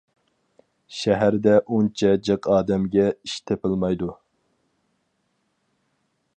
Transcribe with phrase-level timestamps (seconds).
[0.99, 4.11] شەھەردە ئۇنچە جىق ئادەمگە ئىش تېپىلمايدۇ.